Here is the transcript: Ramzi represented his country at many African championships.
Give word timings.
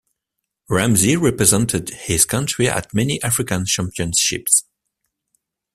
Ramzi 0.67 1.15
represented 1.15 1.91
his 1.91 2.25
country 2.25 2.67
at 2.67 2.91
many 2.91 3.21
African 3.21 3.67
championships. 3.67 4.63